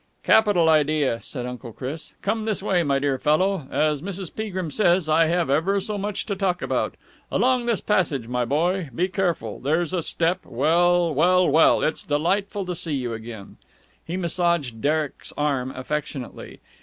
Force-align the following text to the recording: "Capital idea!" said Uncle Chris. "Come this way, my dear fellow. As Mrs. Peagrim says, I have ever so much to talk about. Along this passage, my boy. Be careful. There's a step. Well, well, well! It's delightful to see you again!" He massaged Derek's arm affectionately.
"Capital 0.23 0.67
idea!" 0.67 1.21
said 1.21 1.45
Uncle 1.45 1.71
Chris. 1.71 2.13
"Come 2.23 2.45
this 2.45 2.63
way, 2.63 2.81
my 2.81 2.97
dear 2.97 3.19
fellow. 3.19 3.67
As 3.69 4.01
Mrs. 4.01 4.33
Peagrim 4.35 4.71
says, 4.71 5.07
I 5.07 5.27
have 5.27 5.47
ever 5.47 5.79
so 5.79 5.95
much 5.95 6.25
to 6.25 6.35
talk 6.35 6.63
about. 6.63 6.95
Along 7.31 7.67
this 7.67 7.81
passage, 7.81 8.27
my 8.27 8.43
boy. 8.43 8.89
Be 8.95 9.07
careful. 9.07 9.59
There's 9.59 9.93
a 9.93 10.01
step. 10.01 10.43
Well, 10.43 11.13
well, 11.13 11.47
well! 11.47 11.83
It's 11.83 12.03
delightful 12.03 12.65
to 12.65 12.73
see 12.73 12.95
you 12.95 13.13
again!" 13.13 13.57
He 14.03 14.17
massaged 14.17 14.81
Derek's 14.81 15.33
arm 15.37 15.69
affectionately. 15.69 16.61